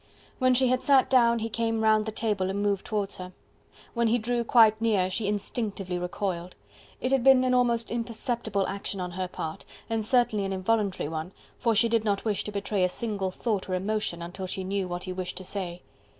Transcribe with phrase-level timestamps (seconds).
[0.39, 3.33] When she had sat down he came round the table and moved towards her.
[3.93, 6.55] When he drew quite near, she instinctively recoiled.
[6.99, 11.33] It had been an almost imperceptible action on her part and certainly an involuntary one,
[11.59, 14.87] for she did not wish to betray a single thought or emotion, until she knew
[14.87, 15.83] what he wished to say.